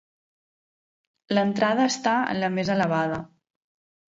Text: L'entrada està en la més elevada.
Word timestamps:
L'entrada 1.35 1.85
està 1.91 2.15
en 2.33 2.43
la 2.45 2.51
més 2.57 2.73
elevada. 2.77 3.21